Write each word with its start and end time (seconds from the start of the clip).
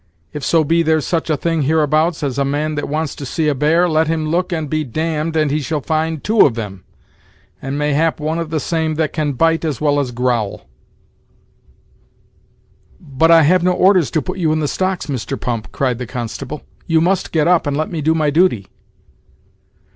If 0.33 0.43
so 0.43 0.63
be 0.63 0.81
there's 0.81 1.05
such 1.05 1.29
a 1.29 1.37
thing 1.37 1.61
hereabouts, 1.61 2.23
as 2.23 2.39
a 2.39 2.43
man 2.43 2.73
that 2.73 2.89
wants 2.89 3.13
to 3.13 3.23
see 3.23 3.47
a 3.47 3.53
bear, 3.53 3.87
let 3.87 4.07
him 4.07 4.27
look 4.29 4.51
and 4.51 4.67
be 4.67 4.83
d 4.83 4.89
d, 4.89 4.99
and 4.99 5.51
he 5.51 5.59
shall 5.59 5.79
find 5.79 6.23
two 6.23 6.43
of 6.43 6.55
them, 6.55 6.83
and 7.61 7.77
mayhap 7.77 8.19
one 8.19 8.39
of 8.39 8.49
the 8.49 8.59
same 8.59 8.95
that 8.95 9.13
can 9.13 9.33
bite 9.33 9.63
as 9.63 9.79
well 9.79 9.99
as 9.99 10.09
growl." 10.09 10.65
"But 12.99 13.29
I 13.29 13.43
have 13.43 13.61
no 13.61 13.73
orders 13.73 14.09
to 14.09 14.23
put 14.23 14.39
you 14.39 14.51
in 14.51 14.59
the 14.59 14.67
stocks, 14.67 15.05
Mr. 15.05 15.39
Pump," 15.39 15.71
cried 15.71 15.99
the 15.99 16.07
constable; 16.07 16.63
"you 16.87 16.99
must 16.99 17.31
get 17.31 17.47
up 17.47 17.67
and 17.67 17.77
let 17.77 17.91
me 17.91 18.01
do 18.01 18.15
my 18.15 18.31
duty." 18.31 18.69